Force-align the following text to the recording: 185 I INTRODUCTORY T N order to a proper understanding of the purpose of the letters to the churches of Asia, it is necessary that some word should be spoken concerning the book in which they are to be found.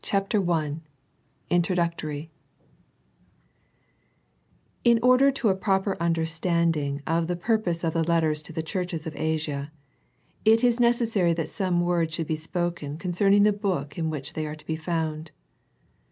185 0.03 0.79
I 0.81 1.53
INTRODUCTORY 1.53 2.21
T 4.83 4.91
N 4.93 4.99
order 5.03 5.29
to 5.29 5.49
a 5.49 5.53
proper 5.55 5.95
understanding 6.01 7.03
of 7.05 7.27
the 7.27 7.35
purpose 7.35 7.83
of 7.83 7.93
the 7.93 8.03
letters 8.03 8.41
to 8.41 8.51
the 8.51 8.63
churches 8.63 9.05
of 9.05 9.15
Asia, 9.15 9.71
it 10.43 10.63
is 10.63 10.79
necessary 10.79 11.33
that 11.35 11.49
some 11.49 11.81
word 11.85 12.11
should 12.11 12.25
be 12.25 12.35
spoken 12.35 12.97
concerning 12.97 13.43
the 13.43 13.53
book 13.53 13.95
in 13.95 14.09
which 14.09 14.33
they 14.33 14.47
are 14.47 14.55
to 14.55 14.65
be 14.65 14.75
found. 14.75 15.29